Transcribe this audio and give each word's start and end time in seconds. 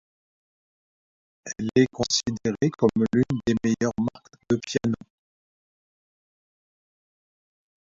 Elle 1.59 1.69
est 1.75 1.85
considérée 1.91 2.71
comme 2.75 2.89
l'une 3.13 3.39
des 3.45 3.53
meilleures 3.63 3.93
marques 3.99 4.33
de 4.49 4.55
pianos. 4.65 5.07